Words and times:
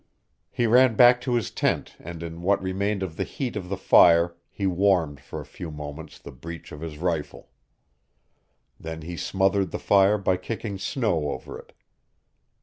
He 0.49 0.65
ran 0.65 0.95
back 0.95 1.21
to 1.21 1.35
his 1.35 1.51
tent 1.51 1.95
and 1.99 2.23
in 2.23 2.41
what 2.41 2.59
remained 2.59 3.03
of 3.03 3.17
the 3.17 3.23
heat 3.23 3.55
of 3.55 3.69
the 3.69 3.77
fire 3.77 4.35
he 4.49 4.65
warmed 4.65 5.19
for 5.19 5.39
a 5.39 5.45
few 5.45 5.69
moments 5.69 6.17
the 6.17 6.31
breech 6.31 6.71
of 6.71 6.81
his 6.81 6.97
rifle. 6.97 7.51
Then 8.79 9.03
he 9.03 9.15
smothered 9.15 9.69
the 9.69 9.77
fire 9.77 10.17
by 10.17 10.37
kicking 10.37 10.79
snow 10.79 11.29
over 11.29 11.55
it. 11.59 11.73